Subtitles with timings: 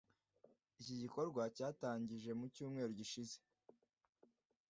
[0.81, 3.37] Iki gikorwa cyatangije mu cyumweru gishize